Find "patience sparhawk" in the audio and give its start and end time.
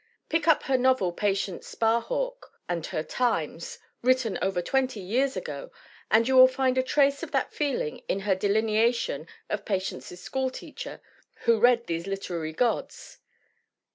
1.13-2.51